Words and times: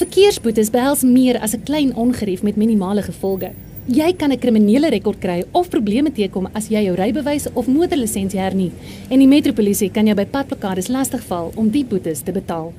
Verkeersboetes 0.00 0.70
behels 0.72 1.02
meer 1.04 1.36
as 1.44 1.52
'n 1.52 1.62
klein 1.62 1.94
ongerief 1.94 2.42
met 2.42 2.56
minimale 2.56 3.02
gevolge. 3.02 3.50
Jy 3.86 4.12
kan 4.16 4.32
'n 4.32 4.38
kriminele 4.38 4.88
rekord 4.88 5.18
kry 5.18 5.44
of 5.52 5.68
probleme 5.68 6.12
teekom 6.12 6.48
as 6.54 6.68
jy 6.68 6.84
jou 6.84 6.94
rybewys 6.94 7.46
of 7.52 7.66
motorlisensie 7.66 8.40
hernie 8.40 8.72
en 9.10 9.18
die 9.18 9.28
metropolisie 9.28 9.90
kan 9.90 10.06
jou 10.06 10.14
by 10.14 10.24
padplakkades 10.24 10.88
lastigval 10.88 11.52
om 11.54 11.68
die 11.68 11.84
boetes 11.84 12.20
te 12.22 12.32
betaal. 12.32 12.72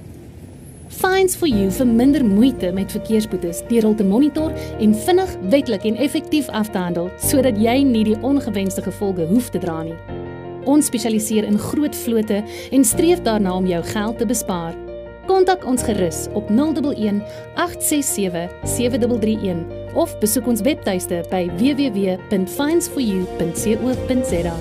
Fines 0.88 1.36
for 1.36 1.48
you 1.48 1.70
vir 1.70 1.86
minder 1.86 2.26
moeite 2.26 2.72
met 2.72 2.92
verkeersboetes 2.92 3.62
deur 3.68 3.82
hul 3.82 3.96
te 3.96 4.04
monitor 4.04 4.52
en 4.80 4.96
vinnig, 4.96 5.38
wetlik 5.50 5.86
en 5.86 5.98
effektief 5.98 6.50
af 6.50 6.70
te 6.70 6.78
handel 6.78 7.10
sodat 7.20 7.58
jy 7.58 7.84
nie 7.84 8.04
die 8.04 8.22
ongewenste 8.22 8.82
gevolge 8.82 9.28
hoef 9.28 9.50
te 9.50 9.60
dra 9.60 9.84
nie. 9.84 9.96
Ons 10.66 10.86
spesialiseer 10.86 11.44
in 11.44 11.58
groot 11.58 11.96
vlote 11.96 12.44
en 12.72 12.84
streef 12.84 13.22
daarna 13.22 13.54
om 13.54 13.68
jou 13.68 13.84
geld 13.84 14.18
te 14.18 14.26
bespaar. 14.26 14.91
Kontak 15.30 15.62
ons 15.66 15.84
gerus 15.86 16.28
op 16.34 16.50
011 16.50 17.22
867 17.56 18.50
7331 18.64 19.66
of 19.94 20.18
besoek 20.18 20.48
ons 20.48 20.62
webtuiste 20.66 21.26
by 21.30 21.46
www.finds4u.co.za. 21.60 24.56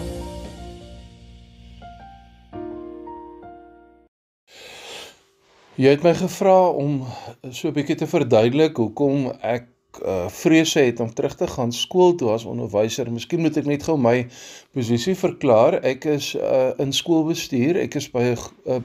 Jy 5.81 5.89
het 5.95 6.03
my 6.05 6.13
gevra 6.13 6.69
om 6.77 7.09
so 7.49 7.69
'n 7.69 7.73
bietjie 7.73 7.97
te 7.97 8.07
verduidelik 8.07 8.77
hoekom 8.77 9.33
ek 9.41 9.67
uh 10.05 10.29
vrese 10.29 10.81
het 10.81 11.01
om 11.01 11.15
terug 11.15 11.35
te 11.35 11.47
gaan 11.47 11.73
skool 11.73 12.15
toe 12.15 12.31
as 12.31 12.45
onderwyser. 12.45 13.13
Miskien 13.13 13.41
moet 13.41 13.57
ek 13.57 13.67
net 13.67 13.83
gou 13.83 13.99
my 13.99 14.29
posisie 14.73 15.17
verklaar. 15.17 15.83
Ek 15.83 16.05
is 16.05 16.37
uh 16.37 16.73
in 16.79 16.93
skoolbestuur. 16.93 17.77
Ek 17.77 17.95
is 17.95 18.11
by 18.11 18.23
'n 18.23 18.37
uh, 18.67 18.81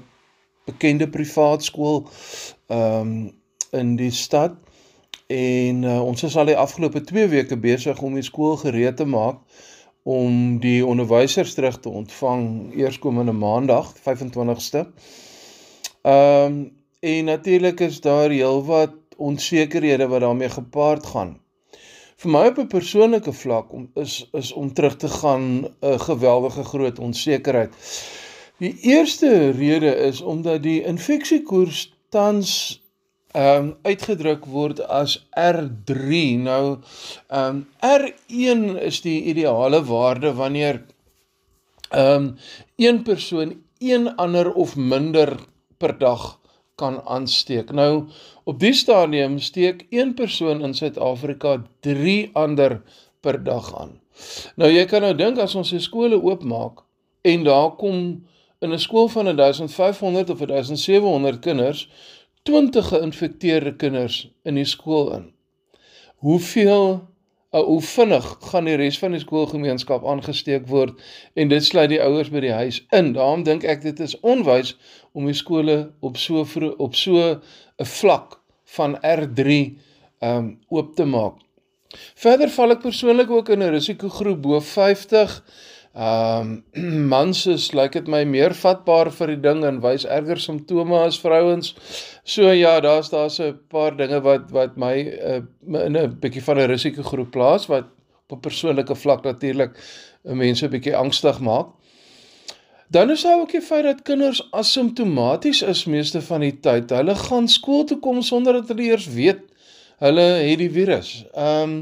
bekende 0.66 1.10
privaat 1.10 1.64
skool 1.64 2.06
ehm 2.68 3.02
um, 3.02 3.34
in 3.76 3.96
die 4.00 4.12
stad 4.12 4.54
en 5.28 5.84
uh, 5.84 6.02
ons 6.06 6.24
is 6.24 6.36
al 6.38 6.46
die 6.46 6.58
afgelope 6.58 7.02
2 7.02 7.28
weke 7.28 7.58
besig 7.58 8.02
om 8.02 8.14
die 8.16 8.24
skool 8.24 8.56
gereed 8.62 8.98
te 8.98 9.06
maak 9.06 9.42
om 10.06 10.60
die 10.62 10.86
onderwysers 10.86 11.54
terug 11.58 11.80
te 11.82 11.90
ontvang 11.90 12.74
eerskomende 12.78 13.34
maandag 13.34 13.94
25ste. 14.08 14.86
Ehm 16.02 16.46
um, 16.46 16.84
en 17.06 17.26
natuurlik 17.26 17.80
is 17.80 18.00
daar 18.02 18.30
heelwat 18.30 18.94
onsekerhede 19.18 20.08
wat 20.08 20.22
daarmee 20.22 20.50
gepaard 20.50 21.06
gaan. 21.06 21.36
Vir 22.18 22.32
my 22.32 22.46
op 22.48 22.58
'n 22.58 22.68
persoonlike 22.68 23.34
vlak 23.34 23.74
om 23.74 23.90
is 23.94 24.30
is 24.32 24.54
om 24.54 24.74
terug 24.74 24.96
te 24.98 25.08
gaan 25.08 25.68
'n 25.82 26.00
geweldige 26.00 26.64
groot 26.64 27.00
onsekerheid. 27.00 27.74
Die 28.58 28.78
eerste 28.82 29.50
rede 29.50 29.96
is 29.96 30.22
omdat 30.22 30.64
die 30.64 30.82
infeksiekoers 30.88 31.90
tans 32.10 32.82
ehm 33.36 33.66
um, 33.66 33.72
uitgedruk 33.84 34.46
word 34.48 34.80
as 34.88 35.18
R3. 35.36 36.20
Nou 36.40 36.78
ehm 37.28 37.58
um, 37.58 37.58
R1 37.84 38.62
is 38.80 39.02
die 39.04 39.24
ideale 39.28 39.82
waarde 39.84 40.32
wanneer 40.34 40.86
ehm 41.90 42.16
um, 42.16 42.30
een 42.76 43.02
persoon 43.04 43.52
een 43.80 44.16
ander 44.16 44.54
of 44.54 44.76
minder 44.76 45.36
per 45.78 45.98
dag 45.98 46.40
kan 46.76 47.02
aansteek. 47.04 47.72
Nou 47.72 48.08
op 48.44 48.60
die 48.60 48.74
stadium 48.74 49.40
steek 49.40 49.86
een 49.90 50.14
persoon 50.14 50.62
in 50.62 50.74
Suid-Afrika 50.74 51.64
3 51.80 52.30
ander 52.34 52.82
per 53.20 53.44
dag 53.44 53.68
aan. 53.80 54.00
Nou 54.56 54.72
jy 54.72 54.86
kan 54.86 55.02
nou 55.02 55.16
dink 55.16 55.38
as 55.44 55.56
ons 55.56 55.70
se 55.70 55.80
skole 55.80 56.22
oopmaak 56.24 56.86
en 57.22 57.44
daar 57.44 57.76
kom 57.76 58.24
in 58.66 58.74
'n 58.74 58.82
skool 58.82 59.08
van 59.14 59.30
1500 59.36 60.30
of 60.34 60.40
1700 60.40 61.40
kinders 61.40 61.88
20 62.46 62.88
geïnfekteerde 62.88 63.76
kinders 63.76 64.16
in 64.44 64.58
die 64.60 64.68
skool 64.70 65.08
in. 65.14 65.24
Hoeveel 66.16 67.02
uh, 67.52 67.62
hoe 67.66 67.82
vinnig 67.82 68.28
gaan 68.52 68.70
die 68.70 68.76
res 68.78 69.00
van 69.02 69.16
die 69.16 69.22
skoolgemeenskap 69.24 70.06
aangesteek 70.06 70.68
word 70.70 71.02
en 71.34 71.50
dit 71.50 71.66
sluit 71.66 71.90
die 71.90 72.02
ouers 72.04 72.30
by 72.30 72.44
die 72.46 72.54
huis 72.54 72.84
in. 72.94 73.14
Daarom 73.18 73.46
dink 73.48 73.66
ek 73.66 73.82
dit 73.86 74.00
is 74.06 74.14
onwys 74.22 74.76
om 75.18 75.26
die 75.26 75.38
skole 75.38 75.78
op 76.06 76.22
so 76.22 76.46
op 76.78 76.96
so 76.96 77.18
'n 77.18 77.90
vlak 77.98 78.38
van 78.78 78.98
R3 79.02 79.58
um 80.22 80.60
oop 80.70 80.96
te 80.96 81.06
maak. 81.06 81.42
Verder 82.16 82.50
val 82.50 82.76
ek 82.76 82.86
persoonlik 82.86 83.32
ook 83.32 83.50
in 83.50 83.64
'n 83.64 83.74
risikogroep 83.74 84.42
bo 84.42 84.60
50 84.60 85.42
Ehm 85.96 86.64
um, 86.74 87.08
mans 87.14 87.46
is 87.48 87.70
lyk 87.72 87.94
like 87.94 88.00
dit 88.00 88.08
my 88.12 88.26
meer 88.28 88.52
vatbaar 88.52 89.08
vir 89.16 89.32
die 89.32 89.42
ding 89.46 89.62
en 89.64 89.78
wys 89.80 90.04
erger 90.04 90.42
simptome 90.44 90.98
as 91.00 91.20
vrouens. 91.24 91.70
So 92.28 92.52
ja, 92.52 92.82
daar's 92.84 93.10
daar's 93.14 93.40
'n 93.40 93.56
paar 93.72 93.96
dinge 93.96 94.20
wat 94.22 94.52
wat 94.52 94.76
my 94.76 94.96
uh, 95.08 95.42
in 95.86 95.96
'n 95.96 96.20
bietjie 96.20 96.44
van 96.44 96.60
'n 96.60 96.68
risikogroep 96.68 97.32
plaas 97.32 97.68
wat 97.72 97.88
op 98.28 98.38
'n 98.38 98.42
persoonlike 98.42 98.96
vlak 98.96 99.24
natuurlik 99.24 99.72
mense 100.24 100.66
'n 100.66 100.72
bietjie 100.72 100.96
angstig 100.96 101.40
maak. 101.40 101.68
Dan 102.90 103.10
is 103.10 103.22
daar 103.22 103.40
ook 103.40 103.52
die 103.52 103.62
feit 103.62 103.84
dat 103.84 104.02
kinders 104.02 104.48
asymptomaties 104.52 105.62
is 105.62 105.86
meeste 105.86 106.22
van 106.22 106.40
die 106.40 106.60
tyd. 106.60 106.90
Hulle 106.90 107.16
gaan 107.16 107.48
skool 107.48 107.84
toe 107.84 108.00
kom 108.00 108.22
sonder 108.22 108.54
dat 108.54 108.68
hulle 108.68 108.84
eers 108.84 109.08
weet 109.08 109.42
hulle 110.04 110.22
het 110.22 110.60
die 110.60 110.72
virus. 110.72 111.24
Ehm 111.34 111.64
um, 111.64 111.76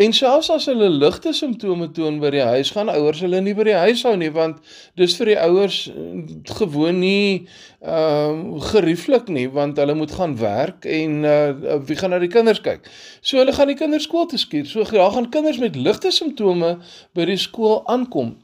en 0.00 0.12
selfs 0.16 0.48
as 0.50 0.66
hulle 0.70 0.88
ligte 0.88 1.32
simptome 1.36 1.90
toon 1.92 2.20
by 2.22 2.30
die 2.32 2.44
huis, 2.44 2.70
gaan 2.72 2.88
ouers 2.88 3.20
hulle 3.20 3.40
nie 3.44 3.54
by 3.54 3.66
die 3.68 3.76
huis 3.76 4.04
hou 4.08 4.14
nie 4.16 4.30
want 4.32 4.62
dis 4.96 5.16
vir 5.18 5.32
die 5.32 5.38
ouers 5.44 5.80
eh, 5.92 6.22
gewoon 6.60 7.02
nie 7.04 7.46
ehm 7.80 8.40
um, 8.40 8.60
gerieflik 8.70 9.28
nie 9.28 9.48
want 9.52 9.80
hulle 9.80 9.94
moet 9.94 10.12
gaan 10.16 10.36
werk 10.40 10.84
en 10.88 11.24
uh, 11.24 11.78
wie 11.86 11.96
gaan 11.96 12.16
na 12.16 12.20
die 12.22 12.32
kinders 12.32 12.62
kyk. 12.64 12.88
So 13.20 13.40
hulle 13.42 13.56
gaan 13.56 13.72
die 13.72 13.78
kinders 13.78 14.08
skool 14.08 14.28
toe 14.30 14.40
skuur. 14.40 14.66
So 14.66 14.84
daar 14.84 15.12
gaan 15.16 15.30
kinders 15.30 15.58
met 15.58 15.76
ligte 15.76 16.12
simptome 16.12 16.78
by 17.16 17.28
die 17.28 17.40
skool 17.40 17.82
aankom. 17.86 18.38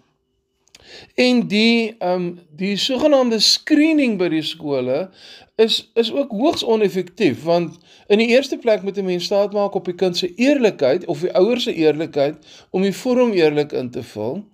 En 1.14 1.46
die 1.48 1.94
ehm 1.98 2.12
um, 2.12 2.38
die 2.56 2.76
sogenaamde 2.76 3.38
screening 3.38 4.18
by 4.18 4.28
die 4.28 4.42
skole 4.42 5.10
is 5.56 5.90
is 5.94 6.12
ook 6.12 6.30
hoogs 6.30 6.64
oneffektief 6.64 7.42
want 7.42 7.78
in 8.06 8.18
die 8.18 8.28
eerste 8.28 8.58
plek 8.58 8.82
moet 8.82 8.98
'n 8.98 9.04
mens 9.04 9.24
staat 9.24 9.52
maak 9.52 9.74
op 9.74 9.84
die 9.84 9.94
kind 9.94 10.16
se 10.16 10.34
eerlikheid 10.34 11.04
of 11.04 11.20
die 11.20 11.32
ouers 11.32 11.62
se 11.62 11.74
eerlikheid 11.74 12.36
om 12.70 12.82
die 12.82 12.94
vorm 12.94 13.32
eerlik 13.32 13.72
in 13.72 13.90
te 13.90 14.02
vul. 14.02 14.44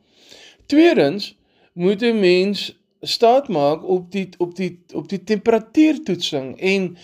Tweedens 0.67 1.37
moet 1.73 2.03
'n 2.03 2.21
mens 2.21 2.81
staat 3.01 3.49
maak 3.49 3.85
op 3.85 4.13
die 4.13 4.29
op 4.39 4.55
die 4.57 4.79
op 4.95 5.09
die 5.09 5.25
temperatuurtoetsing 5.25 6.61
en 6.61 6.97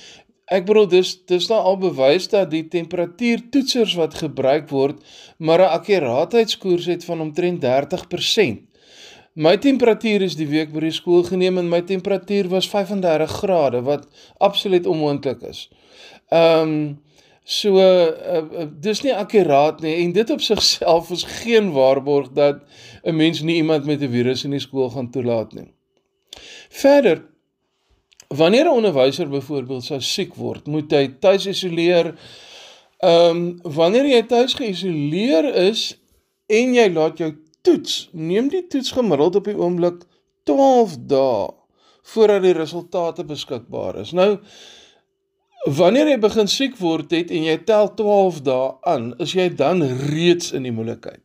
ek 0.44 0.64
bedoel 0.64 0.88
dis 0.88 1.10
dis 1.26 1.48
nou 1.48 1.58
al 1.60 1.78
bewys 1.78 2.28
dat 2.28 2.50
die 2.50 2.68
temperatuurtoetsers 2.68 3.94
wat 3.98 4.14
gebruik 4.14 4.68
word 4.68 5.02
maar 5.36 5.58
'n 5.58 5.74
akkuraatheidskoers 5.78 6.86
het 6.86 7.04
van 7.04 7.20
omtrent 7.20 7.60
30%. 7.60 8.67
My 9.38 9.54
temperatuur 9.62 10.24
is 10.26 10.34
die 10.34 10.48
week 10.50 10.72
by 10.74 10.80
die 10.82 10.94
skool 10.94 11.20
geneem 11.22 11.60
en 11.60 11.68
my 11.70 11.78
temperatuur 11.86 12.48
was 12.50 12.66
35 12.72 13.36
grade 13.38 13.82
wat 13.86 14.08
absoluut 14.42 14.86
onmoontlik 14.90 15.44
is. 15.46 15.68
Ehm 16.34 16.72
um, 16.72 16.80
so 17.48 17.78
uh, 17.80 18.08
uh, 18.36 18.66
dis 18.68 18.98
nie 19.06 19.14
akkuraat 19.14 19.78
nie 19.80 19.94
en 20.02 20.10
dit 20.12 20.30
op 20.34 20.42
sigself 20.44 21.08
is 21.14 21.22
geen 21.38 21.70
waarborg 21.72 22.34
dat 22.36 22.58
'n 23.04 23.16
mens 23.16 23.40
nie 23.40 23.56
iemand 23.62 23.86
met 23.86 24.02
'n 24.02 24.10
virus 24.10 24.44
in 24.44 24.50
die 24.50 24.60
skool 24.60 24.90
gaan 24.90 25.10
toelaat 25.10 25.54
nie. 25.54 25.70
Verder 26.68 27.22
wanneer 28.28 28.64
'n 28.64 28.76
onderwyser 28.82 29.28
byvoorbeeld 29.28 29.84
sou 29.84 30.00
siek 30.00 30.34
word, 30.34 30.66
moet 30.66 30.90
hy 30.92 31.14
tuis 31.20 31.46
isoleer. 31.46 32.14
Ehm 32.98 33.36
um, 33.36 33.60
wanneer 33.62 34.06
jy 34.06 34.22
tuis 34.22 34.54
geïsoleer 34.54 35.54
is 35.54 35.98
en 36.46 36.74
jy 36.74 36.90
laat 36.92 37.18
jou 37.18 37.32
toets, 37.62 38.08
neem 38.12 38.48
die 38.48 38.66
toets 38.66 38.92
gemiddeld 38.96 39.36
op 39.40 39.48
die 39.48 39.56
oomblik 39.58 40.02
12 40.48 40.96
dae 41.10 41.48
voordat 42.08 42.42
die 42.42 42.56
resultate 42.56 43.24
beskikbaar 43.28 44.00
is. 44.02 44.12
Nou 44.16 44.38
wanneer 45.78 46.08
jy 46.08 46.18
begin 46.22 46.48
siek 46.48 46.76
word 46.80 47.10
het 47.12 47.32
en 47.34 47.44
jy 47.44 47.56
tel 47.68 47.90
12 47.98 48.42
dae 48.46 48.68
aan, 48.88 49.10
is 49.20 49.34
jy 49.36 49.48
dan 49.54 49.82
reeds 50.08 50.52
in 50.56 50.64
die 50.68 50.72
moeilikheid. 50.72 51.22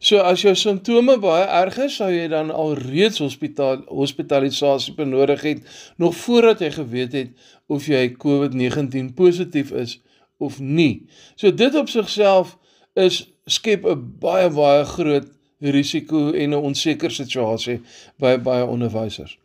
So 0.00 0.22
as 0.24 0.40
jou 0.40 0.54
simptome 0.56 1.18
baie 1.20 1.44
erg 1.44 1.76
is, 1.84 1.98
sou 2.00 2.08
jy 2.08 2.24
dan 2.32 2.48
al 2.50 2.72
reeds 2.78 3.20
hospitaal 3.20 3.82
hospitalisasie 3.88 4.94
benodig 4.96 5.42
het 5.44 5.66
nog 6.00 6.14
voordat 6.16 6.62
jy 6.64 6.70
geweet 6.78 7.16
het 7.18 7.50
of 7.68 7.88
jy 7.88 8.06
COVID-19 8.16 9.12
positief 9.16 9.74
is 9.76 9.98
of 10.40 10.56
nie. 10.60 11.04
So 11.36 11.52
dit 11.52 11.76
op 11.76 11.92
sigself 11.92 12.56
is 12.96 13.26
skep 13.44 13.84
'n 13.84 14.16
baie 14.20 14.48
baie 14.48 14.84
groot 14.84 15.28
risiko 15.60 16.32
en 16.32 16.50
'n 16.50 16.54
onseker 16.54 17.10
situasie 17.10 17.80
by 18.16 18.38
baie 18.38 18.66
onderwysers. 18.66 19.38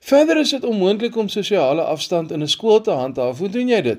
Verder 0.00 0.36
is 0.36 0.50
dit 0.50 0.64
onmoontlik 0.64 1.16
om 1.16 1.28
sosiale 1.28 1.82
afstand 1.82 2.30
in 2.30 2.42
'n 2.42 2.48
skool 2.48 2.80
te 2.80 2.90
handhaaf. 2.90 3.38
Hoe 3.38 3.48
doen 3.48 3.68
jy 3.68 3.80
dit? 3.80 3.98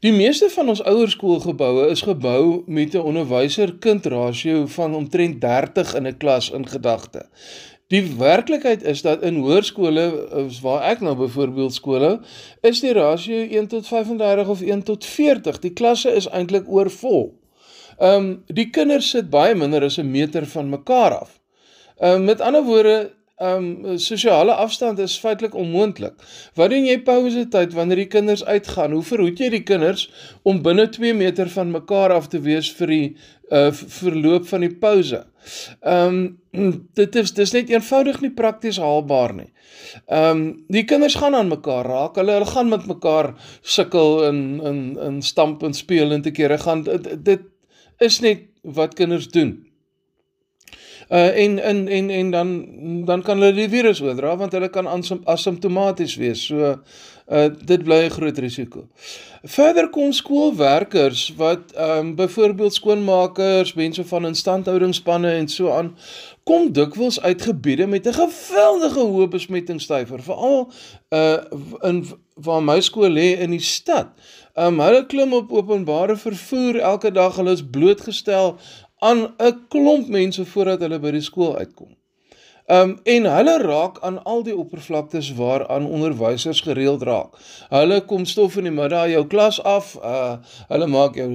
Die 0.00 0.12
meeste 0.12 0.50
van 0.50 0.68
ons 0.68 0.82
ouerskoolgeboue 0.82 1.88
is 1.90 2.02
gebou 2.06 2.62
met 2.66 2.94
'n 2.94 2.98
onderwyser-kind 2.98 4.06
rasio 4.06 4.66
van 4.66 4.94
omtrent 4.94 5.40
30 5.40 5.94
in 5.94 6.06
'n 6.06 6.16
klas 6.16 6.50
in 6.50 6.68
gedagte. 6.68 7.26
Die 7.86 8.16
werklikheid 8.18 8.82
is 8.82 9.02
dat 9.02 9.22
in 9.22 9.36
hoërskole 9.40 10.28
waar 10.62 10.82
ek 10.82 11.00
nou 11.00 11.16
byvoorbeeld 11.16 11.74
skole 11.74 12.20
is 12.60 12.80
die 12.80 12.92
rasio 12.92 13.46
1 13.48 13.66
tot 13.66 13.86
35 13.86 14.48
of 14.48 14.60
1 14.60 14.82
tot 14.82 15.06
40. 15.06 15.58
Die 15.58 15.72
klasse 15.72 16.10
is 16.10 16.28
eintlik 16.28 16.68
oorvol. 16.68 17.32
Ehm 17.98 18.14
um, 18.14 18.26
die 18.46 18.70
kinders 18.70 19.10
sit 19.10 19.30
baie 19.30 19.54
minder 19.54 19.82
as 19.84 19.98
'n 19.98 20.10
meter 20.10 20.46
van 20.46 20.68
mekaar 20.70 21.18
af. 21.18 21.40
Ehm 21.98 22.14
um, 22.14 22.24
met 22.24 22.40
ander 22.40 22.62
woorde 22.62 23.10
ehm 23.38 23.86
um, 23.86 23.98
sosiale 23.98 24.52
afstand 24.52 24.98
is 24.98 25.18
feitelik 25.18 25.54
onmoontlik. 25.54 26.14
Wat 26.54 26.70
doen 26.70 26.86
jy 26.86 26.96
pouse 27.02 27.48
tyd 27.48 27.74
wanneer 27.74 27.96
die 27.96 28.06
kinders 28.10 28.44
uitgaan? 28.44 28.92
Hoe 28.92 29.02
verhoed 29.02 29.38
jy 29.38 29.48
die 29.50 29.62
kinders 29.62 30.08
om 30.42 30.62
binne 30.62 30.88
2 30.88 31.14
meter 31.14 31.50
van 31.50 31.70
mekaar 31.70 32.12
af 32.12 32.26
te 32.28 32.40
wees 32.40 32.70
vir 32.78 32.86
die 32.86 33.16
uh 33.50 33.70
verloop 33.72 34.46
van 34.46 34.66
die 34.66 34.74
pouse? 34.74 35.24
Ehm 35.82 36.22
um, 36.52 36.80
dit 37.00 37.16
is 37.16 37.34
dis 37.34 37.52
net 37.52 37.70
eenvoudig 37.70 38.20
nie 38.20 38.34
prakties 38.40 38.78
haalbaar 38.78 39.34
nie. 39.34 39.52
Ehm 40.06 40.30
um, 40.30 40.64
die 40.68 40.84
kinders 40.84 41.18
gaan 41.18 41.34
aan 41.34 41.50
mekaar 41.50 41.86
raak. 41.86 42.18
Hulle 42.18 42.38
hulle 42.38 42.50
gaan 42.54 42.68
met 42.68 42.86
mekaar 42.86 43.34
sukkel 43.62 44.24
in 44.30 44.42
in 44.72 44.82
in 45.10 45.22
stamp 45.22 45.62
en 45.62 45.74
speel 45.74 46.12
en 46.12 46.22
te 46.22 46.30
kere 46.30 46.58
gaan 46.58 46.82
dit, 46.82 47.14
dit 47.24 47.46
is 47.98 48.20
net 48.20 48.42
wat 48.62 48.94
kinders 48.94 49.28
doen. 49.28 49.67
Uh 51.08 51.36
en 51.44 51.58
en 51.58 51.88
en 51.88 52.10
en 52.10 52.30
dan 52.30 52.66
dan 53.04 53.22
kan 53.22 53.40
hulle 53.40 53.54
die 53.56 53.68
virus 53.68 54.00
oordra 54.04 54.36
want 54.36 54.52
hulle 54.52 54.68
kan 54.68 54.86
asymptomaties 55.24 56.16
wees. 56.20 56.42
So 56.46 56.74
uh 57.28 57.48
dit 57.64 57.84
bly 57.84 58.04
'n 58.04 58.10
groot 58.10 58.38
risiko. 58.38 58.84
Verder 59.42 59.88
kom 59.88 60.12
skoolwerkers 60.12 61.32
wat 61.36 61.72
ehm 61.72 61.98
um, 61.98 62.14
byvoorbeeld 62.14 62.74
skoonmakers, 62.74 63.74
mense 63.74 64.04
van 64.04 64.26
instandhoudingsspanne 64.26 65.30
en 65.30 65.48
so 65.48 65.70
aan 65.70 65.96
kom 66.42 66.72
dikwels 66.72 67.20
uit 67.20 67.42
gebiede 67.42 67.86
met 67.86 68.06
'n 68.06 68.12
geweldige 68.12 69.00
hoë 69.00 69.28
besmettingssyfer, 69.28 70.22
veral 70.22 70.72
uh 71.10 71.38
in 71.80 72.06
waar 72.34 72.62
my 72.62 72.80
skool 72.80 73.10
lê 73.10 73.38
in 73.38 73.50
die 73.50 73.64
stad. 73.64 74.06
Ehm 74.54 74.66
um, 74.66 74.80
hulle 74.80 75.06
klim 75.06 75.32
op 75.32 75.52
openbare 75.52 76.16
vervoer 76.16 76.76
elke 76.76 77.10
dag, 77.12 77.36
hulle 77.36 77.52
is 77.52 77.70
blootgestel 77.70 78.58
aan 78.98 79.34
'n 79.38 79.66
klomp 79.68 80.08
mense 80.08 80.44
voordat 80.44 80.80
hulle 80.80 80.98
by 80.98 81.10
die 81.10 81.24
skool 81.24 81.56
uitkom. 81.56 81.98
Um 82.68 82.98
en 83.04 83.24
hulle 83.24 83.58
raak 83.62 83.96
aan 84.04 84.24
al 84.24 84.42
die 84.44 84.56
oppervlaktes 84.56 85.30
waaraan 85.34 85.86
onderwysers 85.86 86.60
gereeld 86.60 87.02
raak. 87.02 87.38
Hulle 87.72 88.02
kom 88.04 88.26
stof 88.28 88.58
in 88.60 88.68
die 88.68 88.72
middag 88.72 89.08
jou 89.08 89.22
klas 89.26 89.62
af, 89.64 89.94
uh 89.96 90.36
hulle 90.68 90.86
maak 90.86 91.16
jou 91.16 91.30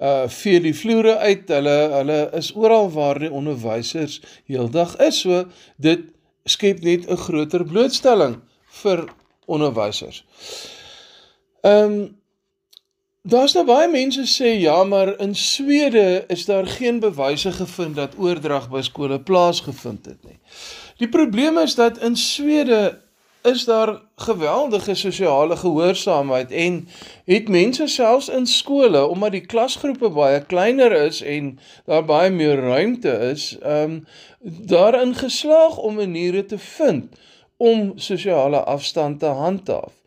uh 0.00 0.26
vee 0.28 0.60
die 0.60 0.74
vloere 0.76 1.16
uit. 1.16 1.48
Hulle 1.48 1.76
hulle 1.94 2.18
is 2.36 2.52
oral 2.52 2.90
waar 2.92 3.18
die 3.18 3.32
onderwysers 3.32 4.20
heeldag 4.44 4.96
is. 4.96 5.22
So 5.24 5.46
dit 5.80 6.04
skep 6.44 6.84
net 6.84 7.08
'n 7.08 7.16
groter 7.16 7.64
blootstelling 7.64 8.36
vir 8.82 9.06
onderwysers. 9.46 10.24
Um 11.62 12.18
Daar's 13.24 13.54
nou 13.56 13.62
baie 13.64 13.86
mense 13.88 14.26
sê 14.28 14.50
ja, 14.60 14.82
maar 14.84 15.14
in 15.18 15.30
Swede 15.34 16.24
is 16.28 16.42
daar 16.44 16.66
geen 16.66 16.98
bewyse 17.00 17.52
gevind 17.56 17.96
dat 17.96 18.18
oordrag 18.20 18.66
by 18.68 18.82
skole 18.84 19.16
plaasgevind 19.20 20.10
het 20.10 20.26
nie. 20.28 20.36
Die 21.00 21.08
probleem 21.08 21.56
is 21.62 21.72
dat 21.74 22.02
in 22.04 22.18
Swede 22.20 23.00
is 23.48 23.64
daar 23.64 23.94
geweldige 24.26 24.94
sosiale 24.94 25.56
gehoorsaamheid 25.56 26.52
en 26.52 26.76
het 27.24 27.48
mense 27.48 27.86
selfs 27.86 28.28
in 28.28 28.46
skole 28.46 29.06
omdat 29.06 29.32
die 29.38 29.46
klasgroepe 29.46 30.12
baie 30.12 30.44
kleiner 30.44 30.92
is 30.92 31.22
en 31.22 31.58
daar 31.88 32.04
baie 32.04 32.30
meer 32.30 32.60
ruimte 32.60 33.18
is, 33.32 33.54
ehm 33.62 33.96
um, 33.96 33.98
daarin 34.68 35.16
geslaag 35.16 35.80
om 35.80 35.94
maniere 35.96 36.44
te 36.44 36.58
vind 36.58 37.16
om 37.56 37.92
sosiale 37.96 38.64
afstand 38.64 39.18
te 39.20 39.32
handhaaf. 39.32 40.03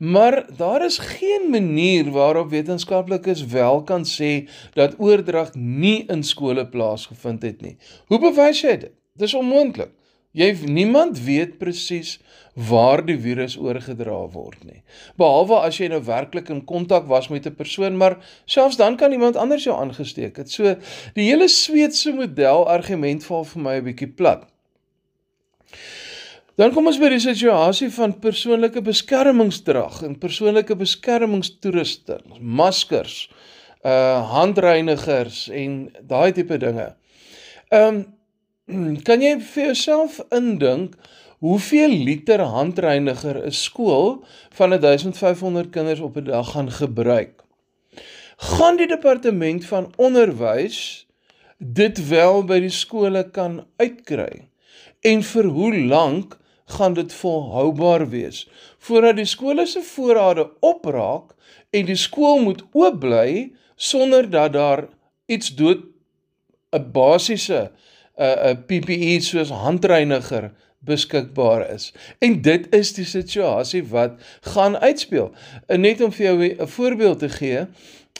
Maar 0.00 0.46
daar 0.56 0.84
is 0.84 0.98
geen 0.98 1.50
manier 1.50 2.10
waarop 2.10 2.50
wetenskaplikes 2.50 3.44
wel 3.46 3.82
kan 3.82 4.04
sê 4.08 4.48
dat 4.72 4.94
oordrag 4.98 5.54
nie 5.54 6.06
in 6.08 6.22
skole 6.24 6.64
plaasgevind 6.68 7.42
het 7.42 7.60
nie. 7.60 7.76
Hoe 8.08 8.18
bewys 8.18 8.62
jy 8.64 8.76
dit? 8.80 8.94
Dis 9.20 9.34
onmoontlik. 9.36 9.92
Jy 10.32 10.54
niemand 10.64 11.20
weet 11.20 11.58
presies 11.58 12.14
waar 12.54 13.02
die 13.04 13.18
virus 13.20 13.58
oorgedra 13.60 14.22
word 14.32 14.64
nie. 14.64 14.80
Behalwe 15.20 15.58
as 15.66 15.76
jy 15.82 15.90
nou 15.92 16.00
werklik 16.06 16.48
in 16.48 16.64
kontak 16.64 17.04
was 17.10 17.28
met 17.28 17.46
'n 17.46 17.54
persoon, 17.54 17.96
maar 17.96 18.16
selfs 18.44 18.76
dan 18.76 18.96
kan 18.96 19.12
iemand 19.12 19.36
anders 19.36 19.64
jou 19.64 19.76
aangesteek 19.76 20.36
het. 20.36 20.50
So 20.50 20.76
die 21.14 21.28
hele 21.28 21.48
Sweedse 21.48 22.12
model 22.12 22.68
argument 22.68 23.24
val 23.24 23.44
vir 23.44 23.62
my 23.62 23.76
'n 23.76 23.84
bietjie 23.84 24.14
plat. 24.14 24.48
Dan 26.60 26.74
kom 26.76 26.90
ons 26.90 26.98
by 27.00 27.08
die 27.08 27.22
situasie 27.24 27.86
van 27.94 28.10
persoonlike 28.20 28.82
beskermingsdrag 28.84 30.02
en 30.04 30.18
persoonlike 30.20 30.74
beskermingstoerusting, 30.76 32.34
maskers, 32.36 33.30
uh 33.80 34.18
handreinigers 34.34 35.46
en 35.56 35.86
daai 36.10 36.34
tipe 36.36 36.58
dinge. 36.60 36.90
Ehm 37.72 38.02
um, 38.68 38.98
kan 39.08 39.24
jy 39.24 39.30
vir 39.40 39.70
jouself 39.70 40.18
indink 40.36 40.98
hoeveel 41.40 41.94
liter 42.08 42.44
handreiniger 42.44 43.40
'n 43.40 43.56
skool 43.56 44.20
van 44.58 44.76
1500 44.76 45.70
kinders 45.72 46.02
op 46.04 46.18
'n 46.20 46.28
dag 46.28 46.50
gaan 46.52 46.68
gebruik? 46.70 47.40
Gaan 48.36 48.76
die 48.76 48.90
departement 48.90 49.64
van 49.64 49.88
onderwys 49.96 51.06
dit 51.56 52.08
wel 52.08 52.44
by 52.44 52.60
die 52.60 52.76
skole 52.82 53.24
kan 53.30 53.64
uitkry? 53.76 54.48
En 55.00 55.22
vir 55.22 55.44
hoe 55.44 55.72
lank 55.88 56.36
gaan 56.70 56.94
dit 56.94 57.12
volhoubaar 57.12 58.08
wees 58.08 58.48
voordat 58.78 59.16
die 59.16 59.28
skole 59.28 59.66
se 59.66 59.82
voorrade 59.82 60.48
opraak 60.60 61.34
en 61.70 61.86
die 61.86 61.98
skool 61.98 62.42
moet 62.42 62.64
oop 62.72 63.00
bly 63.00 63.52
sonder 63.76 64.30
dat 64.30 64.52
daar 64.52 64.88
iets 65.26 65.54
dood 65.54 65.84
'n 66.70 66.90
basiese 66.92 67.70
'n 68.18 68.22
uh, 68.22 68.50
'n 68.50 68.64
PPE 68.66 69.20
soos 69.20 69.50
handreiniger 69.50 70.52
beskikbaar 70.80 71.70
is. 71.70 71.92
En 72.18 72.42
dit 72.42 72.66
is 72.74 72.92
die 72.92 73.04
situasie 73.04 73.84
wat 73.88 74.12
gaan 74.40 74.76
uitspeel. 74.76 75.32
Net 75.66 76.00
om 76.00 76.12
vir 76.12 76.26
jou 76.26 76.48
'n 76.48 76.66
voorbeeld 76.66 77.18
te 77.18 77.28
gee, 77.28 77.66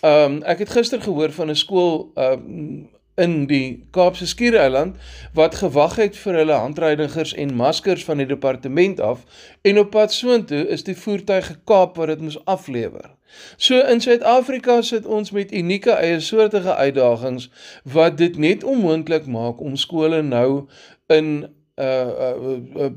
um, 0.04 0.42
ek 0.42 0.58
het 0.58 0.70
gister 0.70 1.00
gehoor 1.00 1.32
van 1.32 1.50
'n 1.50 1.54
skool 1.56 2.12
um, 2.14 2.88
in 3.20 3.46
die 3.50 3.84
Kaapse 3.94 4.26
Skiereiland 4.26 4.96
wat 5.36 5.60
gewag 5.60 5.96
het 6.00 6.16
vir 6.16 6.40
hulle 6.40 6.56
handreinigers 6.62 7.34
en 7.34 7.54
maskers 7.54 8.04
van 8.08 8.22
die 8.22 8.26
departement 8.26 9.00
af 9.00 9.24
en 9.62 9.78
op 9.82 9.90
pad 9.94 10.12
soontoe 10.12 10.64
is 10.76 10.84
die 10.88 10.96
voertuig 10.96 11.46
gekaap 11.52 12.00
wat 12.00 12.12
dit 12.14 12.24
moes 12.24 12.38
aflewer. 12.44 13.10
So 13.56 13.78
in 13.80 14.00
Suid-Afrika 14.00 14.80
sit 14.82 15.06
ons 15.06 15.30
met 15.30 15.52
unieke 15.52 15.92
eie 15.92 16.20
soortige 16.20 16.74
uitdagings 16.74 17.50
wat 17.84 18.18
dit 18.18 18.38
net 18.38 18.64
onmoontlik 18.64 19.26
maak 19.26 19.60
om 19.60 19.76
skole 19.76 20.22
nou 20.22 20.66
in 21.06 21.28
'n 21.30 21.48
uh, 21.76 22.08
uh, 22.26 22.36
uh, 22.50 22.84
uh, 22.84 22.90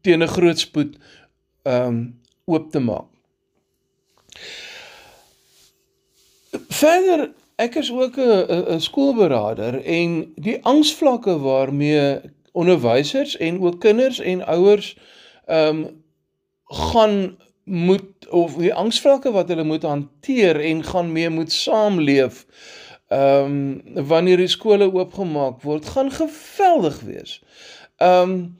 teen 0.00 0.22
'n 0.22 0.34
groot 0.36 0.58
spoed 0.58 0.96
um 1.62 2.20
oop 2.44 2.70
te 2.70 2.78
maak. 2.78 3.08
Verder 6.68 7.32
Ek 7.56 7.74
is 7.74 7.92
ook 7.92 8.16
'n 8.20 8.80
skoolberader 8.80 9.82
en 9.84 10.32
die 10.34 10.58
angsvlakke 10.64 11.38
waarmee 11.38 12.20
onderwysers 12.52 13.36
en 13.36 13.60
ook 13.60 13.80
kinders 13.80 14.18
en 14.18 14.44
ouers 14.44 14.96
ehm 15.46 15.68
um, 15.68 16.04
gaan 16.64 17.38
moet 17.64 18.28
of 18.28 18.54
die 18.54 18.74
angsvlakke 18.74 19.30
wat 19.32 19.48
hulle 19.48 19.64
moet 19.64 19.82
hanteer 19.82 20.60
en 20.60 20.84
gaan 20.84 21.12
mee 21.12 21.30
moet 21.30 21.52
saamleef 21.52 22.46
ehm 23.08 23.80
um, 23.96 24.06
wanneer 24.06 24.36
die 24.36 24.52
skole 24.52 24.92
oopgemaak 24.92 25.62
word, 25.62 25.86
gaan 25.86 26.10
geweldig 26.10 27.00
wees. 27.00 27.42
Ehm 27.96 28.30
um, 28.30 28.56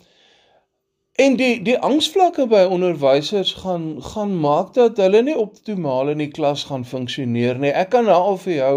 En 1.16 1.36
die 1.36 1.62
die 1.64 1.78
angsvlakke 1.80 2.44
by 2.46 2.66
onderwysers 2.68 3.54
gaan 3.62 4.02
gaan 4.04 4.34
maak 4.40 4.74
dat 4.76 4.98
hulle 5.00 5.22
nie 5.24 5.36
optimaal 5.36 6.12
in 6.12 6.20
die 6.20 6.28
klas 6.28 6.66
gaan 6.68 6.84
funksioneer 6.84 7.56
nie. 7.62 7.70
Ek 7.72 7.88
kan 7.94 8.04
nou 8.04 8.16
al 8.16 8.36
vir 8.42 8.52
jou 8.52 8.76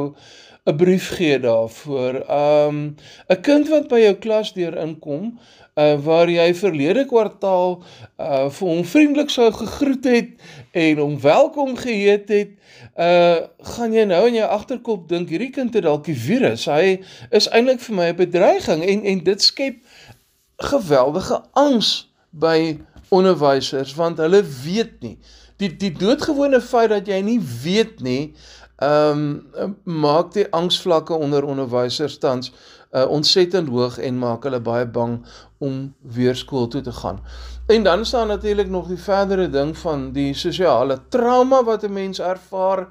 'n 0.72 0.76
brief 0.80 1.10
gee 1.18 1.40
daarvoor. 1.40 2.22
Um 2.32 2.96
'n 3.28 3.42
kind 3.42 3.68
wat 3.68 3.90
by 3.92 4.00
jou 4.00 4.14
klas 4.16 4.54
deur 4.54 4.78
inkom, 4.78 5.36
uh 5.76 6.00
waar 6.06 6.32
jy 6.32 6.54
verlede 6.56 7.06
kwartaal 7.06 7.84
uh 8.20 8.50
vir 8.50 8.68
hom 8.68 8.86
vriendelik 8.86 9.30
sou 9.30 9.52
gegroet 9.52 10.06
het 10.06 10.30
en 10.72 10.98
hom 10.98 11.20
welkom 11.20 11.76
geheet 11.76 12.30
het, 12.30 12.50
uh 12.96 13.38
gaan 13.76 13.94
jy 13.94 14.06
nou 14.06 14.28
in 14.28 14.40
jou 14.40 14.48
agterkop 14.48 15.10
dink 15.10 15.30
hierdie 15.30 15.52
kind 15.52 15.74
het 15.74 15.84
dalk 15.84 16.06
die 16.06 16.16
virus. 16.16 16.66
Hy 16.66 17.02
is 17.32 17.50
eintlik 17.50 17.80
vir 17.80 17.96
my 17.96 18.08
'n 18.10 18.16
bedreiging 18.16 18.84
en 18.84 19.04
en 19.04 19.24
dit 19.24 19.42
skep 19.42 19.76
geweldige 20.58 21.44
angs 21.52 22.09
by 22.30 22.80
onderwysers 23.10 23.96
want 23.96 24.18
hulle 24.18 24.44
weet 24.64 25.00
nie. 25.02 25.18
Die 25.58 25.72
die 25.78 25.92
doodgewone 25.92 26.62
feit 26.62 26.90
dat 26.90 27.08
jy 27.08 27.22
nie 27.26 27.40
weet 27.64 28.02
nie, 28.06 28.34
ehm 28.80 29.24
um, 29.60 29.78
maak 29.84 30.34
die 30.34 30.48
angsvlakke 30.56 31.14
onder 31.14 31.44
onderwysers 31.44 32.18
tans 32.18 32.54
uh, 32.92 33.06
ontsettend 33.10 33.70
hoog 33.70 33.98
en 33.98 34.18
maak 34.18 34.46
hulle 34.48 34.60
baie 34.64 34.86
bang 34.88 35.20
om 35.60 35.82
weer 36.02 36.36
skool 36.36 36.68
toe 36.68 36.82
te 36.82 36.92
gaan. 36.92 37.20
En 37.68 37.84
dan 37.84 38.06
staan 38.06 38.28
natuurlik 38.28 38.70
nog 38.70 38.88
die 38.88 38.98
verdere 38.98 39.50
ding 39.50 39.78
van 39.78 40.12
die 40.12 40.34
sosiale 40.34 41.00
trauma 41.10 41.64
wat 41.64 41.84
'n 41.84 41.94
mens 41.94 42.20
ervaar 42.20 42.88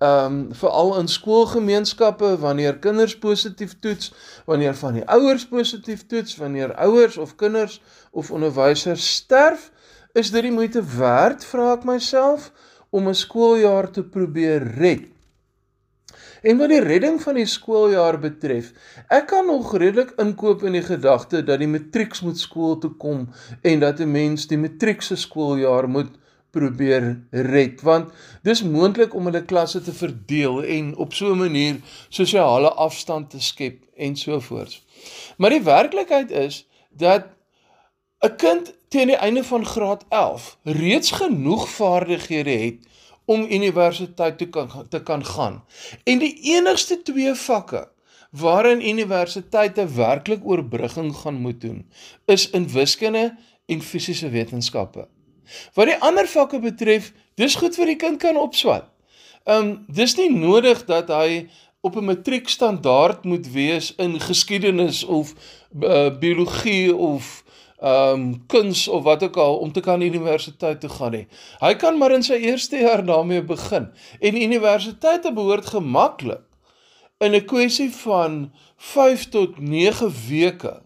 ehm 0.00 0.24
um, 0.24 0.54
veral 0.56 0.94
in 0.98 1.08
skoolgemeenskappe 1.08 2.38
wanneer 2.40 2.78
kinders 2.78 3.18
positief 3.18 3.74
toets, 3.80 4.12
wanneer 4.46 4.74
van 4.74 4.94
die 4.96 5.04
ouers 5.04 5.44
positief 5.48 6.06
toets, 6.06 6.36
wanneer 6.36 6.74
ouers 6.74 7.16
of 7.16 7.34
kinders 7.36 7.82
of 8.10 8.30
onderwysers 8.30 9.14
sterf, 9.14 9.70
is 10.12 10.30
dit 10.30 10.42
die 10.42 10.52
moeite 10.52 10.80
werd, 10.96 11.44
vra 11.44 11.74
ek 11.76 11.84
myself, 11.84 12.48
om 12.90 13.08
'n 13.08 13.14
skooljaar 13.14 13.90
te 13.90 14.02
probeer 14.02 14.64
red. 14.78 15.04
En 16.42 16.56
wat 16.56 16.72
die 16.72 16.80
redding 16.80 17.20
van 17.22 17.36
die 17.36 17.46
skooljaar 17.46 18.16
betref, 18.20 18.72
ek 19.12 19.26
kan 19.26 19.46
nog 19.46 19.74
redelik 19.76 20.14
inkoop 20.16 20.64
in 20.64 20.78
die 20.78 20.86
gedagte 20.86 21.42
dat 21.44 21.60
die 21.60 21.68
matrieks 21.68 22.24
moet 22.24 22.40
skool 22.40 22.78
toe 22.80 22.94
kom 22.96 23.28
en 23.60 23.80
dat 23.84 24.00
'n 24.00 24.10
mens 24.10 24.46
die 24.46 24.58
matriekse 24.58 25.16
skooljaar 25.16 25.88
moet 25.88 26.16
probeer 26.50 27.26
red 27.30 27.80
want 27.80 28.12
dis 28.42 28.62
moontlik 28.62 29.14
om 29.14 29.28
hulle 29.28 29.44
klasse 29.44 29.82
te 29.82 29.92
verdeel 29.92 30.62
en 30.64 30.96
op 30.96 31.14
so 31.14 31.32
'n 31.32 31.38
manier 31.38 31.80
sosiale 32.08 32.70
afstand 32.86 33.30
te 33.30 33.40
skep 33.40 33.84
en 33.96 34.16
so 34.16 34.40
voort. 34.40 34.82
Maar 35.36 35.50
die 35.50 35.62
werklikheid 35.62 36.30
is 36.30 36.66
dat 36.90 37.26
'n 38.20 38.36
kind 38.36 38.74
teen 38.88 39.06
die 39.06 39.16
einde 39.16 39.44
van 39.44 39.64
graad 39.64 40.04
11 40.08 40.58
reeds 40.62 41.10
genoeg 41.10 41.68
vaardighede 41.68 42.50
het 42.50 42.86
om 43.24 43.46
universiteit 43.50 44.38
toe 44.38 44.48
kan 44.48 44.88
te 44.88 45.02
kan 45.02 45.24
gaan. 45.24 45.64
En 46.04 46.18
die 46.18 46.34
enigste 46.42 47.02
twee 47.02 47.34
vakke 47.34 47.88
waarin 48.30 48.88
universiteite 48.88 49.86
werklik 49.94 50.44
oorbrugging 50.44 51.14
gaan 51.16 51.34
moet 51.34 51.60
doen, 51.60 51.90
is 52.24 52.50
in 52.50 52.68
wiskunde 52.68 53.36
en 53.66 53.82
fisiese 53.82 54.28
wetenskappe. 54.30 55.08
Wat 55.74 55.86
die 55.86 55.98
ander 55.98 56.28
vakke 56.28 56.58
betref, 56.58 57.12
dis 57.34 57.54
goed 57.54 57.74
vir 57.74 57.86
die 57.86 57.96
kind 57.96 58.20
kan 58.20 58.36
opswat. 58.36 58.88
Um 59.44 59.84
dis 59.88 60.16
nie 60.16 60.30
nodig 60.30 60.84
dat 60.84 61.08
hy 61.08 61.48
op 61.80 61.96
'n 61.96 62.04
matriekstandaard 62.04 63.24
moet 63.24 63.52
wees 63.52 63.94
in 63.96 64.20
geskiedenis 64.20 65.04
of 65.04 65.34
uh, 65.80 66.18
biologie 66.18 66.96
of 66.96 67.44
ehm 67.80 68.20
um, 68.20 68.46
kuns 68.46 68.88
of 68.88 69.02
wat 69.02 69.22
ook 69.22 69.36
al 69.36 69.56
om 69.56 69.72
te 69.72 69.80
kan 69.80 70.00
universiteit 70.00 70.80
toe 70.80 70.90
gaan 70.90 71.10
nie. 71.10 71.26
Hy 71.60 71.74
kan 71.74 71.98
maar 71.98 72.12
in 72.12 72.22
sy 72.22 72.36
eerste 72.36 72.76
jaar 72.76 73.04
daarmee 73.04 73.42
begin. 73.42 73.88
En 74.20 74.42
universiteite 74.42 75.32
behoort 75.32 75.66
gemaklik 75.66 76.44
in 77.18 77.34
'n 77.34 77.44
kwessie 77.44 77.90
van 77.92 78.52
5 78.76 79.28
tot 79.28 79.58
9 79.58 80.12
weke 80.28 80.82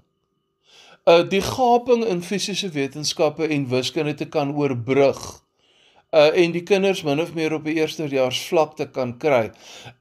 uh 1.05 1.23
die 1.29 1.43
gaping 1.45 2.05
in 2.09 2.23
fisiese 2.23 2.71
wetenskappe 2.73 3.49
en 3.49 3.69
wiskunde 3.69 4.15
te 4.15 4.29
kan 4.29 4.55
oorbrug. 4.57 5.21
Uh 6.11 6.31
en 6.33 6.55
die 6.55 6.63
kinders 6.63 7.03
min 7.03 7.21
of 7.21 7.35
meer 7.35 7.53
op 7.53 7.65
die 7.65 7.77
eerstejaars 7.81 8.41
vlak 8.49 8.77
te 8.77 8.89
kan 8.91 9.19
kry. 9.19 9.51